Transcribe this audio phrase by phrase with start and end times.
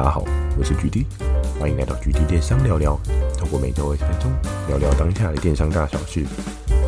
[0.00, 0.24] 大家好，
[0.58, 1.04] 我是 GD，
[1.58, 2.98] 欢迎来到 GD 电商聊聊。
[3.36, 4.32] 透过每周二十分钟
[4.66, 6.24] 聊聊当下的电商大小事，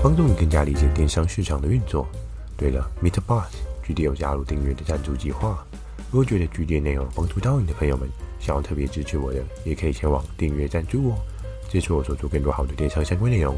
[0.02, 2.08] 帮助你更加理解电商市场的运作。
[2.56, 5.62] 对了，MixerBox，GD 有加入订阅的赞助计划。
[6.10, 8.08] 如果觉得 GD 内容帮助到你的朋友们，
[8.40, 11.16] 想要特别支持我的，也可以前往订阅赞助哦，
[11.68, 13.54] 支持我做出更多好的电商相关内容。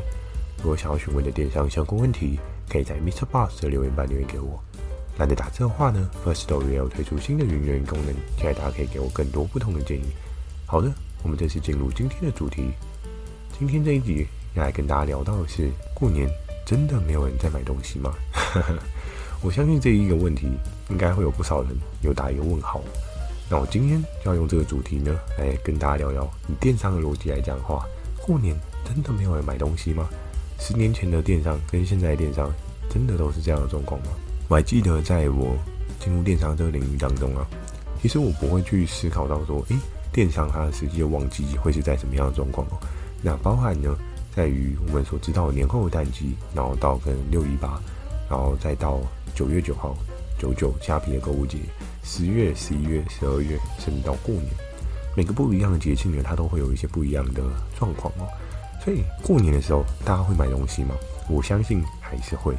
[0.59, 4.61] 如果想要询问的电商相关问题，可以在 MixerBox 的留言板留言给我。
[5.17, 10.07] 懒得打字的话呢，Firstory 也有推出新的语音功能，期待大家可以给我更多不同的建议。
[10.67, 10.91] 好的，
[11.22, 12.72] 我们正式进入今天的主题。
[13.57, 16.29] 今天这一集要来跟大家聊到的是，过年
[16.67, 18.13] 真的没有人在买东西吗？
[19.41, 20.49] 我相信这一个问题
[20.91, 21.71] 应该会有不少人
[22.03, 22.83] 有打一个问号。
[23.49, 27.86] 那我今天就要用这个主题呢，来跟大家聊聊，以电商的逻辑来讲的话，
[28.27, 30.08] 过年真的没有人买东西吗？
[30.58, 32.53] 十年前的电商跟现在的电商
[32.91, 34.08] 真的都是这样的状况吗？
[34.47, 35.56] 我还记得，在我
[35.98, 37.47] 进入电商这个领域当中啊，
[38.00, 39.77] 其实我不会去思考到说，诶，
[40.12, 42.78] 电商它的实际的旺季会是在什么样的状况哦？
[43.22, 43.96] 那包含呢，
[44.36, 47.80] 在于我们所知道的年后的淡季，然后到跟六一八，
[48.28, 49.00] 然后再到
[49.34, 49.96] 九月九号
[50.38, 51.58] 九九虾皮的购物节，
[52.02, 54.47] 十月、十一月、十二月，甚至到过年，
[55.16, 57.42] 每个不一样的节庆呢，它都会有一些不一样的
[57.78, 58.28] 状况哦。
[58.84, 60.94] 所以过年的时候，大家会买东西吗？
[61.30, 62.54] 我相信还是会。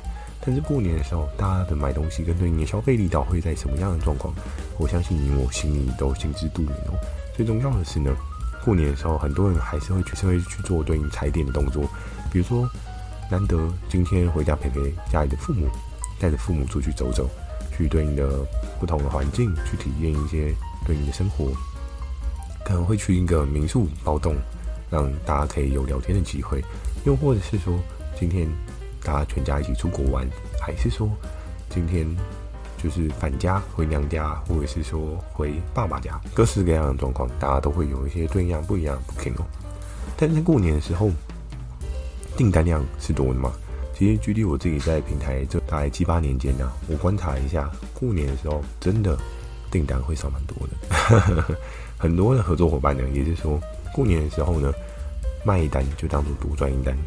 [0.46, 4.32] 但是过年的时候，大家的买东西跟对应的消费力道会在什么样的状况？
[4.78, 6.94] 我相信你我心里都心知肚明哦。
[7.36, 8.16] 最重要的是呢，
[8.64, 11.84] 过年的时候，很多人还是会去是会去做对应踩点的动作，
[12.32, 12.70] 比如说
[13.32, 13.58] 难得
[13.90, 15.68] 今天回家陪陪家里的父母，
[16.20, 17.28] 带着父母出去走走，
[17.76, 18.46] 去对应的
[18.80, 20.54] 不同的环境去体验一些
[20.86, 21.52] 对应的生活，
[22.64, 24.36] 可能会去一个民宿包栋，
[24.92, 26.64] 让大家可以有聊天的机会，
[27.04, 27.74] 又或者是说
[28.20, 28.48] 今天。
[29.06, 30.28] 大家全家一起出国玩，
[30.60, 31.08] 还是说
[31.70, 32.06] 今天
[32.82, 35.00] 就是返家回娘家，或者是说
[35.32, 39.46] 回爸爸家，各式各样的状况，大家都会有一些对应不一样的 booking 哦。
[40.18, 41.12] 但在过年的时候，
[42.36, 43.54] 订单量是多的吗？
[43.94, 49.18] 其实距离我自己在平台这大概七八年间呢、我观察一下，过年的时候真的
[49.72, 51.56] 订单会少蛮多的。
[51.98, 53.60] 很多的合作伙伴呢，也是说
[53.94, 54.74] 过年的时候呢，
[55.46, 56.98] 卖一单就当做多赚一单。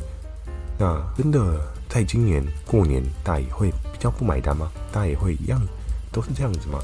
[0.79, 1.61] 那真的。
[1.89, 4.71] 在今年过年，大家也会比较不买单吗？
[4.93, 5.61] 大家也会一样，
[6.13, 6.79] 都是这样子吗？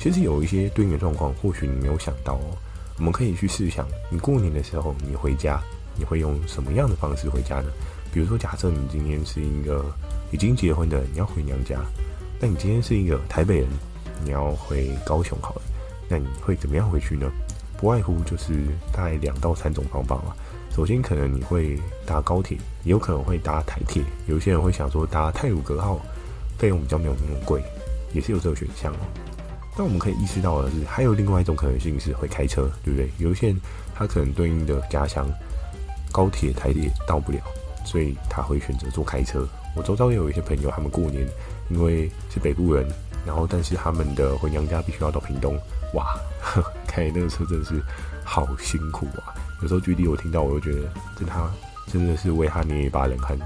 [0.00, 2.56] 其实有一些对应的状况，或许你没有想到哦。
[2.98, 5.60] 我们可以去试想，你过年的时候，你回家，
[5.94, 7.70] 你会用什么样的方式回家呢？
[8.12, 9.84] 比如说，假设你今天是一个
[10.30, 11.76] 已经结婚的，你要回娘家；
[12.40, 13.68] 那你今天是一个台北人，
[14.24, 15.62] 你要回高雄，好了，
[16.08, 17.30] 那你会怎么样回去呢？
[17.76, 20.34] 不外乎就是大概两到三种方法嘛。
[20.76, 24.04] 首先，可能你会搭高铁，也有可能会搭台铁。
[24.26, 25.98] 有些人会想说搭泰鲁格号，
[26.58, 27.62] 费用比较没有那么贵，
[28.12, 28.98] 也是有这个选项哦。
[29.74, 33.08] 那我们可以意识到的是，还有另外一种可能性是会开车，对不对？
[33.16, 33.60] 有一些人
[33.94, 35.26] 他可能对应的家乡
[36.12, 37.38] 高铁、台铁到不了，
[37.86, 39.48] 所以他会选择坐开车。
[39.74, 41.26] 我周遭也有一些朋友，他们过年
[41.70, 42.86] 因为是北部人，
[43.26, 45.58] 然后但是他们的回娘家必须要到屏东，
[45.94, 46.16] 哇，
[46.86, 47.82] 开那个车真的是
[48.24, 49.34] 好辛苦啊！
[49.60, 50.88] 有时候 GD 我听到，我就觉得
[51.18, 51.50] 这他
[51.92, 53.36] 真的是为他捏一把冷汗，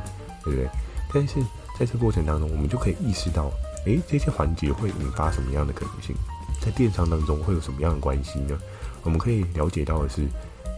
[0.44, 0.68] 对不对？
[1.12, 1.41] 但是
[1.78, 3.50] 在这过程当中，我们就可以意识到，
[3.86, 6.14] 诶，这些环节会引发什么样的可能性？
[6.60, 8.58] 在电商当中会有什么样的关系呢？
[9.02, 10.26] 我们可以了解到的是，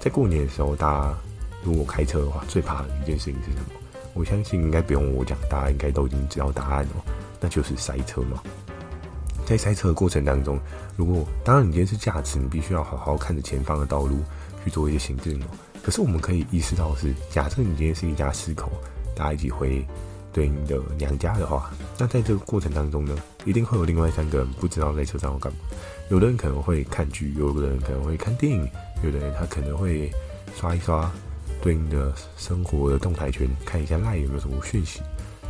[0.00, 1.14] 在过年的时候，大家
[1.64, 3.66] 如果开车的话，最怕的一件事情是什么？
[4.14, 7.04] 我相信应该不用我讲，大家应该都已经知道答案了，
[7.40, 8.42] 那就是塞车嘛。
[9.46, 10.58] 在塞车的过程当中，
[10.96, 14.18] 如果当然你今天是驾驶，你必须要好好看着前方的道路。
[14.64, 15.46] 去做一些行政哦。
[15.82, 18.70] 可是我们可以意识到的是，假设你今天是一家四口，
[19.12, 19.84] 大家一起回
[20.32, 23.12] 对应的娘家的话，那在这个过程当中呢，
[23.44, 25.58] 一定会有另外三个人不知道在车上要干嘛。
[26.10, 28.70] 有的人可能会看剧，有的人可能会看电影，
[29.02, 30.08] 有的人他可能会
[30.54, 31.10] 刷一刷
[31.60, 35.00] 对应的生活的动态圈，看一下 LINE 有没有什么讯息。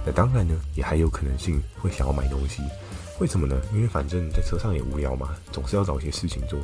[0.06, 2.62] 那当然呢，也还有可能性会想要买东西。
[3.22, 3.56] 为什么呢？
[3.72, 6.58] 因为反正在车上也无聊嘛，总是要找一些事情做。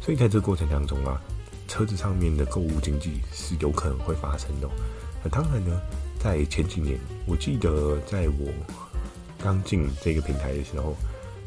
[0.00, 1.20] 所以在这个过程当中啊。
[1.68, 4.68] 车子上面的购物经济是有可能会发生的。
[5.20, 5.80] 那当然呢，
[6.16, 6.96] 在前几年，
[7.26, 8.52] 我记得在我
[9.42, 10.94] 刚进这个平台的时候，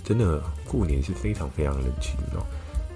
[0.03, 2.45] 真的过年是非常非常冷清哦。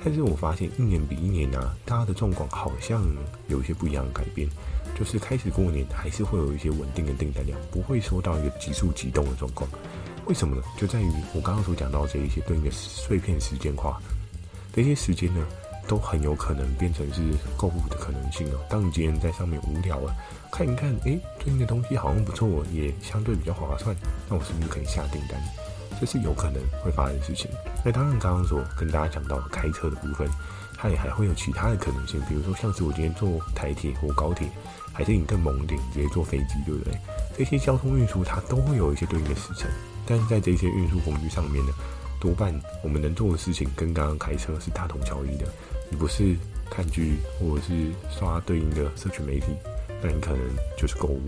[0.03, 3.01] 但是我发现一年比一年啊，大家的状况好像
[3.47, 4.45] 有一些不一样的改变，
[4.93, 9.67] 就是开始过年还是会有一些稳定的订单量，不会说到一个急速急动的状况。
[10.25, 10.61] 为什么呢？
[10.77, 14.01] 就在于我刚刚所讲到这一些对应的碎片时间化，
[14.71, 15.45] 这些时间呢，
[15.87, 17.21] 都很有可能变成是
[17.57, 18.59] 购物的可能性哦。
[18.69, 20.15] 当你今天在上面无聊了，
[20.51, 23.95] 看一看，诶，对应的东西好像不错，也相对比较划算，
[24.29, 25.39] 那我是不是可以下订单？
[25.99, 27.49] 这是有可能会发生的事情。
[27.83, 30.27] 那当然，刚刚所跟大家讲到开车的部分，
[30.77, 34.49] 它也还会有其他的可能性，比如说像是我今天坐台铁或高铁，
[34.91, 36.97] 还是你更猛一点，直接坐飞机，对不对？
[37.37, 39.69] 这些交通运输它都会有一些对应的时程，
[40.05, 41.71] 但是在这些运输工具上面呢，
[42.19, 42.53] 多半
[42.83, 45.45] 我们能做的事情跟刚刚开车是大同小异的。
[45.89, 46.35] 你不是
[46.69, 49.47] 看剧或者是刷对应的社群媒体，
[50.01, 50.39] 那你可能
[50.77, 51.21] 就是购物。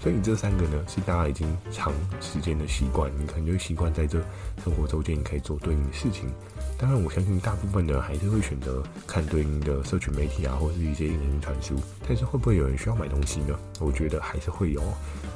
[0.00, 4.20] 所以你这三个呢，是大家已经长时间的习惯，你可能就习惯在这
[4.64, 6.28] 生活周间你可以做对应的事情。
[6.76, 11.76] 当然，我相信大部分的还是会选择看对应的社群媒体啊，或是一些影音传输。
[12.08, 13.56] 但是会不会有人需要买东西呢？
[13.78, 14.82] 我觉得还是会有，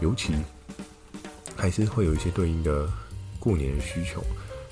[0.01, 0.35] 尤其
[1.67, 2.89] 还是会有一些对应的
[3.41, 4.23] 过年的需求。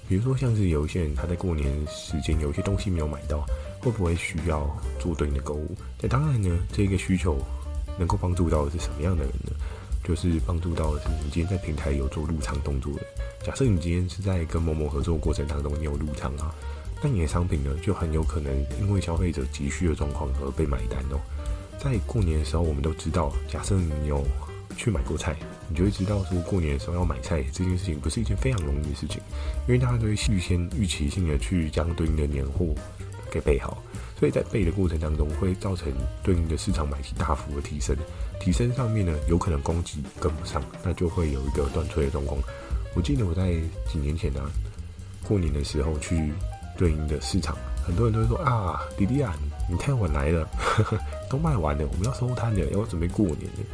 [0.08, 3.44] 比如说，像是有一些人他在过年时间有一些东西没有买到，
[3.80, 4.64] 会不会需要
[5.00, 5.74] 做对应的购物？
[6.00, 7.36] 那当然呢，这个需求
[7.98, 9.50] 能够帮助到的是什么样的人呢？
[10.04, 13.00] 就是帮助到的是你今天在平台有做入仓动作的。
[13.44, 16.54] 假设你今天是在跟某某合作过程当中，你有入仓啊，
[17.02, 21.18] 那你的商品呢就很有可能因为消费者急需的状况而被买单哦。
[21.76, 24.24] 在过年的时候，我们都知道，假设你有
[24.76, 25.36] 去买过菜，
[25.68, 29.20] 你就会知道说过年的时候要买菜这件事情不是一件非常容易的事情，
[29.66, 32.66] 因为大家都会预先预期性的去将对应的年货
[33.30, 33.82] 给备好。
[34.16, 35.92] 所以在备的过程当中，会造成
[36.22, 37.96] 对应的市场买气大幅的提升。
[38.40, 42.40] 提升上面呢，有可能供给跟不上，那就会有一个断炊的状况。
[42.94, 43.54] 我记得我在
[43.90, 44.46] 几年前呢、啊，
[45.26, 46.32] 过年的时候去
[46.78, 49.34] 对应的市场，很多人都会说啊，弟弟啊，
[49.68, 50.98] 你太晚来了，呵呵，
[51.28, 53.64] 都卖完了，我们要收摊了，要准备过年了。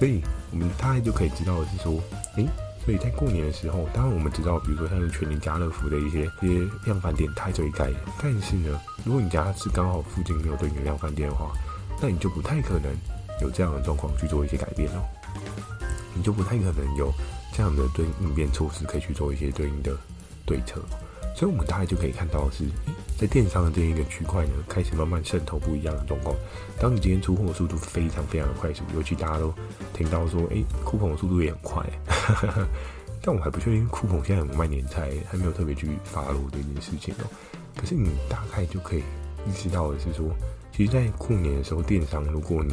[0.00, 2.02] 所以我们大概就可以知道的是说，
[2.36, 2.48] 诶、
[2.84, 7.90] 所以在过年的时候，当然我们知道，比如说像是全联、家乐福的一些一些量贩店，它还是会盖。
[8.20, 11.52] 但是呢，如果你家是刚好附近没有对应的量贩店的话，
[12.00, 12.90] 那你就不太可能
[13.42, 15.04] 有这样的状况去做一些改变哦。
[16.14, 17.12] 你就不太可能有
[17.52, 19.94] 这样的对应变措施可以去做一些对应的
[20.46, 20.80] 对策。
[21.36, 22.64] 所以，我们大概就可以看到的是，
[23.16, 26.34] 在电商的这一个区块呢，开始慢慢渗透不一样的状况。
[26.78, 29.54] 当你今天出货速度非常非常的快速，尤其大家都
[30.00, 31.84] 听到说，哎、欸，酷澎的速度也很快，
[33.20, 37.28] 但我还不确定酷鹏现在有卖年菜，还没有特别去 follow 这件事情哦。
[37.76, 39.00] 可是你大概就可以
[39.46, 40.26] 意识到的是说，
[40.74, 42.72] 其实，在过年的时候，电商如果你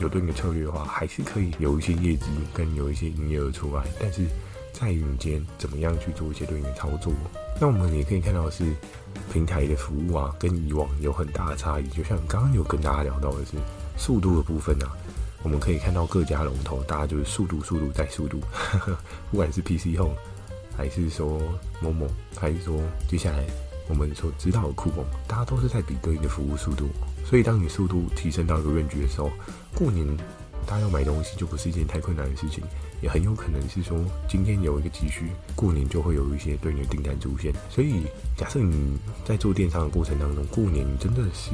[0.00, 4.24] 有对应的策略的话，还是可以有一些业绩跟有一些营业额出来，但是。
[4.70, 7.12] 在于你今天怎么样去做一些对应的操作，
[7.60, 8.64] 那我们也可以看到是
[9.32, 11.88] 平台的服务啊，跟以往有很大的差异。
[11.88, 13.56] 就像刚刚有跟大家聊到的是
[13.96, 14.96] 速度的部分啊，
[15.42, 18.40] 我们可以看到各家龙头，大家就是速度、速度再速度，
[19.30, 20.16] 不管是 PC Home，
[20.76, 21.40] 还是说
[21.80, 22.06] 某某，
[22.36, 23.44] 还是说接下来
[23.88, 26.88] 我们所知道的酷澎，大家都是在比对应的服务速度。
[27.24, 29.30] 所以当你速度提升到一个认知的时候，
[29.74, 30.06] 过年。
[30.66, 32.62] 大家要买东西就不是一件太困难的事情，
[33.00, 33.98] 也很有可能是说
[34.28, 37.54] 今天有一个急需，过年就会有一些对应的订单出现。
[37.70, 38.02] 所以
[38.36, 41.52] 假设你在做电商的过程当中，过年真的是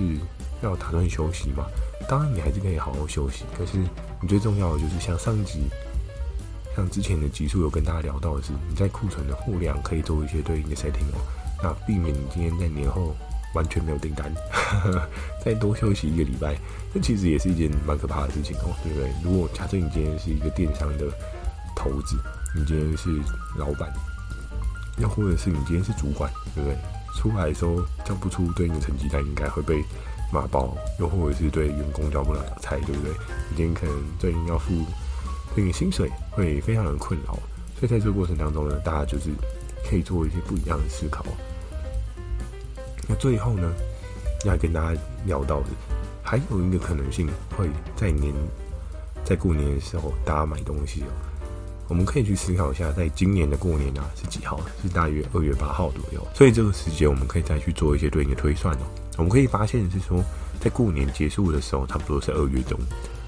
[0.64, 1.66] 要打算休息嘛？
[2.08, 3.78] 当然你还是可以好好休息，可是
[4.20, 5.64] 你最重要的就是像上集，
[6.74, 11.20] 像之前的集数有跟大家聊到的是，你在库存的货量可以做一些对应的 setting 哦，
[11.62, 13.14] 那避免你今天在年后。
[13.54, 14.34] 完全没有订单，
[15.40, 16.56] 再多休息一个礼拜，
[16.92, 19.08] 这其实也是一件蛮可怕的事情哦，对不对？
[19.22, 21.06] 如果假设你今天是一个电商的
[21.76, 22.16] 头子，
[22.52, 23.08] 你今天是
[23.56, 23.92] 老板，
[24.98, 26.76] 又或者是你今天是主管，对不对？
[27.14, 29.84] 出来的时候交不出对应的成绩单，应该会被
[30.34, 33.12] 骂爆，又或者是对员工交不了菜，对不对？
[33.52, 34.72] 已经可能最近要付
[35.54, 37.34] 对应薪水，会非常的困扰。
[37.78, 39.30] 所以在这个过程当中呢，大家就是
[39.88, 41.24] 可以做一些不一样的思考。
[43.06, 43.72] 那最后呢，
[44.44, 45.68] 要跟大家聊到的，
[46.20, 48.34] 还有一个可能性，会在年，
[49.24, 51.06] 在过年的时候，大家买东西哦。
[51.86, 54.58] 我们可以去思考一下，在今年的过年啊，是几号？
[54.82, 56.26] 是大约二月八号左右。
[56.34, 58.86] 所以这个时间，我们可以再去做一些对应的推算哦。
[59.16, 60.22] 我们可以发现是说，
[60.60, 62.78] 在过年结束的时候，差不多是二月中。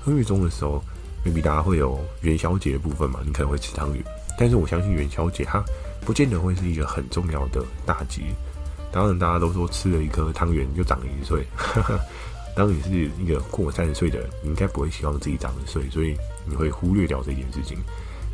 [0.05, 0.83] 二月中的时候
[1.25, 4.05] ，maybe 大家会有元宵节的部分嘛，你可能会吃汤圆。
[4.38, 5.64] 但是我相信元宵节它
[6.02, 8.23] 不见得会是一个很重要的大节。
[8.93, 11.45] 当然，大家都说吃了一颗汤圆就长一岁。
[12.55, 16.16] 当你是一个过三十岁的人，你应该不会希望自己长一岁，所以
[16.47, 17.78] 你会忽略掉这件事情。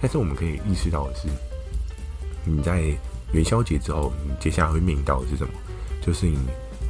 [0.01, 1.29] 但是我们可以意识到的是，
[2.45, 2.81] 你在
[3.33, 5.53] 元宵节之后，你接下来会面临到的是什么？
[6.05, 6.39] 就是你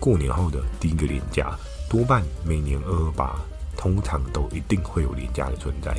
[0.02, 1.56] 过年后的第一个连假，
[1.88, 3.40] 多半每年二二八
[3.76, 5.96] 通常都一定会有连假的存在。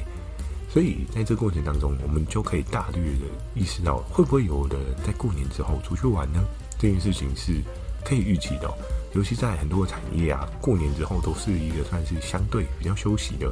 [0.69, 6.43] 所以在这过程当中，我们就可以大略的意识到，会不会有的人在过年之后出去玩呢？
[6.77, 7.61] 这件事情是
[8.03, 8.69] 可以预期的，
[9.13, 13.49] 尤其在很多产业啊，过年之后都是一个算是相对比较休息的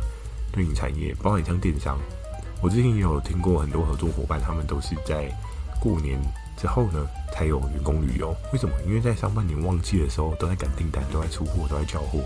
[0.51, 1.97] 对应产业，包括像电商。
[2.61, 5.33] 我之前也有听过很多合作伙伴，他们都是在
[5.79, 6.19] 过年
[6.61, 8.37] 之后呢，才有员工旅游。
[8.53, 8.75] 为什么？
[8.85, 12.19] 因为在上半年旺季的时候，都在赶订单，都在出货，都在交货，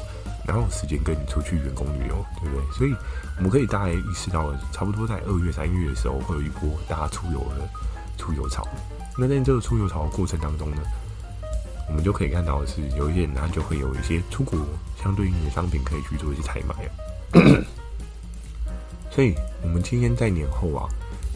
[0.46, 2.78] 然后有时间跟你出去员工旅游，对不对？
[2.78, 2.94] 所以
[3.38, 7.66] 我们可以大概意识到，差不多在二月、三月的时候，会有一波大家出游的
[8.18, 8.68] 出游潮。
[9.18, 10.82] 那在这个出游潮的过程当中呢，
[11.88, 14.60] 我们就可以看到的是，有一些人他就会有一些出国
[15.02, 16.76] 相对应的商品可以去做一些采买。
[19.10, 20.90] 所以，我们今天在年后啊，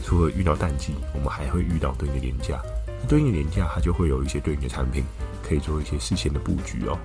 [0.04, 2.62] 除了遇到淡季，我们还会遇到对应的年假。
[3.08, 5.04] 对应的年假，它就会有一些对应的产品
[5.42, 6.98] 可以做一些事先的布局哦。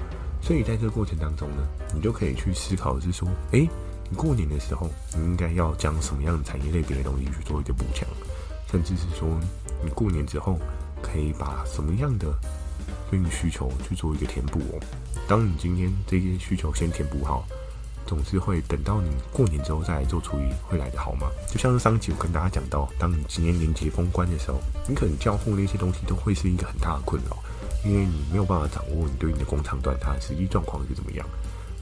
[0.42, 3.66] 所以，在这个过程当中呢，你就可以去思考是说，哎，
[4.10, 8.06] 你过年的时候，你应该要将什么样的产业类别的东西去做一个补强，
[8.70, 9.28] 甚至是说，
[9.82, 10.58] 你过年之后
[11.00, 12.26] 可以把什么样的
[13.10, 14.80] 对应需求去做一个填补哦。
[15.26, 17.46] 当你今天这些需求先填补好。
[18.06, 21.28] 总是会等到你过年之后再来做处理，会来得好吗？
[21.50, 27.36] 就像是上集我跟大家讲到，当你今年年节封关的时候，你可能交付那些东西都会是一个很大的困扰，
[27.84, 31.26] 因为你没有办法掌握你对你的工厂端它的实际状况是怎么样。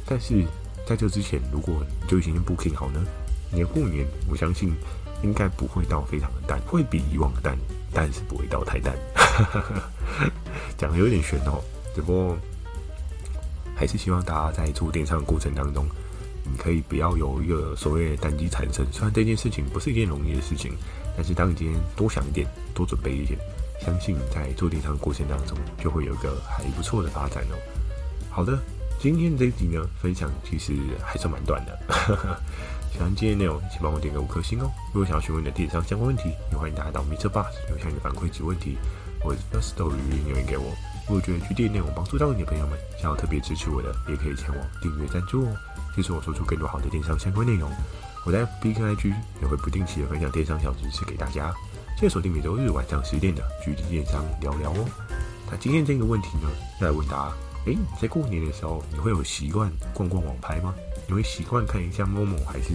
[0.06, 0.44] 但是
[0.86, 3.04] 在这之前，如果你就已经 booking 好呢，
[3.50, 4.74] 你的过年我相信
[5.22, 7.56] 应该不会到非常的淡，会比以往的淡，
[7.92, 8.96] 但是不会到太淡。
[10.76, 11.62] 讲的有点玄哦，
[11.94, 12.36] 只不过
[13.82, 15.84] 还是希望大家在做电商的过程当中。
[16.44, 20.70] 你可以不要有一个所谓的单机产生，虽然这件事情不是一件容易的事情，
[21.16, 23.36] 但是当你今天多想一点，多准备一点，
[23.80, 27.58] 相信在做电商的过程当中，就会有一个还不错的发展哦。
[28.30, 28.56] 好的，
[29.00, 30.74] 今天这一集呢，分享其实
[31.04, 31.76] 还算蛮短的。
[32.92, 34.70] 喜欢今天内容，请帮我点个五颗星哦。
[34.94, 38.78] 如果想要询问你的电商相关问题，也欢迎大家到 MixerBox 留下你的反馈及问题，
[39.22, 40.64] 或者 Firstory 留言给我。
[41.08, 45.56] 如果觉得 GD 内容帮助到你的朋友们，想要特别支持我的，也可以前往订阅赞助哦。
[45.94, 47.70] 支持我做出更多好的电商相关内容。
[48.24, 51.52] 我在 FB 跟 IG 也会不定期的分享电商小知识给大家。
[51.96, 54.86] 记得锁定每周日晚上十点的 GD 电商聊聊哦。
[55.50, 56.48] 那今天这个问题呢，
[56.80, 57.32] 再来问大家：
[57.66, 60.72] 诶，在过年的时候，你会有习惯逛逛网拍吗？
[61.08, 62.70] 你会习惯看一下 Momo，还是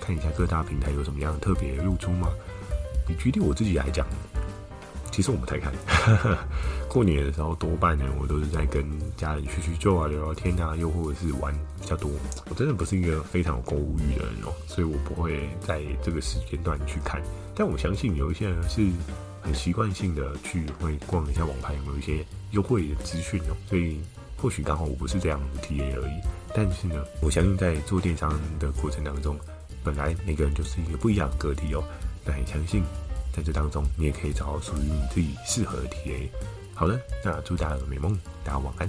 [0.00, 2.28] 看一下各大平台有什么样的特别露出吗？
[3.08, 4.06] 你举例我自己来讲。
[5.16, 5.72] 其实我不太看，
[6.90, 8.84] 过年的时候多半呢，我都是在跟
[9.16, 12.10] 家人叙叙旧啊、聊聊天啊，又或者是玩比较多。
[12.50, 17.22] 我真的不是一个非常有购物欲的人哦，所以我不会在这个时间段去看。
[17.54, 18.86] 但我相信有一些人是
[19.40, 23.56] 很习惯性的去会逛一下网拍，有没有一些优惠的资讯哦。
[23.70, 23.98] 所以
[24.36, 26.20] 或许刚好我不是这样的体验而已。
[26.54, 29.34] 但是呢，我相信在做电商的过程当中，
[29.82, 31.82] 本来每个人就是一个不一样的个体哦。
[32.22, 32.84] 但很相信。
[33.36, 36.26] 在这当中，你也可以找到属于你自己适合的 TA。
[36.74, 38.88] 好的，那祝大家有美梦，大家晚安。